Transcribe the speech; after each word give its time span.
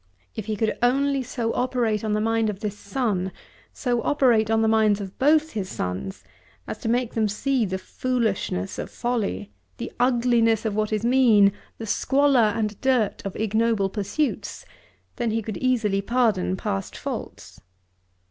If 0.33 0.47
he 0.47 0.55
could 0.55 0.79
only 0.81 1.21
so 1.21 1.53
operate 1.53 2.03
on 2.03 2.13
the 2.13 2.19
mind 2.21 2.49
of 2.49 2.61
this 2.61 2.75
son, 2.75 3.31
so 3.71 4.01
operate 4.01 4.49
on 4.49 4.63
the 4.63 4.67
minds 4.67 4.99
of 4.99 5.19
both 5.19 5.51
his 5.51 5.69
sons, 5.69 6.23
as 6.65 6.79
to 6.79 6.89
make 6.89 7.13
them 7.13 7.27
see 7.27 7.65
the 7.65 7.77
foolishness 7.77 8.79
of 8.79 8.89
folly, 8.89 9.51
the 9.77 9.91
ugliness 9.99 10.65
of 10.65 10.75
what 10.75 10.91
is 10.91 11.05
mean, 11.05 11.51
the 11.77 11.85
squalor 11.85 12.51
and 12.55 12.81
dirt 12.81 13.21
of 13.23 13.35
ignoble 13.35 13.89
pursuits, 13.89 14.65
then 15.17 15.29
he 15.29 15.43
could 15.43 15.57
easily 15.57 16.01
pardon 16.01 16.57
past 16.57 16.97
faults. 16.97 17.61